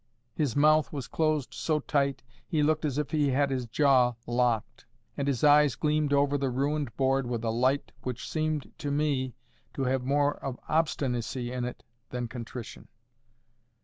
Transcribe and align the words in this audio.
His 0.33 0.55
mouth 0.55 0.91
was 0.91 1.07
closed 1.07 1.53
so 1.53 1.79
tight, 1.79 2.23
he 2.47 2.63
looked 2.63 2.85
as 2.85 2.97
if 2.97 3.11
he 3.11 3.29
had 3.29 3.51
his 3.51 3.67
jaw 3.67 4.13
locked; 4.25 4.87
and 5.15 5.27
his 5.27 5.43
eyes 5.43 5.75
gleamed 5.75 6.11
over 6.11 6.39
the 6.39 6.49
ruined 6.49 6.97
board 6.97 7.27
with 7.27 7.43
a 7.43 7.51
light 7.51 7.91
which 8.01 8.27
seemed 8.27 8.71
to 8.79 8.89
me 8.89 9.35
to 9.75 9.83
have 9.83 10.01
more 10.03 10.43
of 10.43 10.59
obstinacy 10.67 11.51
in 11.51 11.65
it 11.65 11.83
than 12.09 12.27
contrition. 12.27 12.87